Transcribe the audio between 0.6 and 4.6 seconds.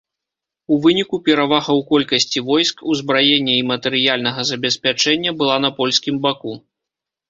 У выніку перавага ў колькасці войск, узбраення і матэрыяльнага